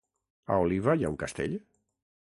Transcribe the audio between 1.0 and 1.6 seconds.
hi ha un castell?